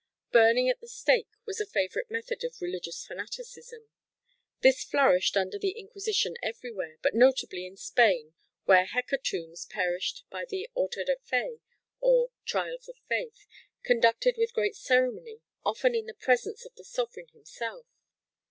Burning 0.31 0.67
at 0.67 0.79
the 0.81 0.87
stake 0.87 1.29
was 1.45 1.57
the 1.59 1.65
favourite 1.67 2.09
method 2.09 2.43
of 2.43 2.59
religious 2.59 3.05
fanaticism. 3.05 3.83
This 4.61 4.83
flourished 4.83 5.37
under 5.37 5.59
the 5.59 5.77
Inquisition 5.77 6.37
everywhere, 6.41 6.97
but 7.03 7.13
notably 7.13 7.67
in 7.67 7.77
Spain 7.77 8.33
where 8.65 8.87
hecatombs 8.87 9.67
perished 9.69 10.23
by 10.31 10.43
the 10.49 10.67
autos 10.73 11.05
da 11.05 11.17
fé 11.23 11.59
or 11.99 12.31
"trials 12.45 12.89
of 12.89 12.97
faith" 13.07 13.45
conducted 13.83 14.37
with 14.39 14.53
great 14.53 14.75
ceremony 14.75 15.41
often 15.63 15.93
in 15.93 16.07
the 16.07 16.15
presence 16.15 16.65
of 16.65 16.73
the 16.73 16.83
sovereign 16.83 17.27
himself. 17.31 17.85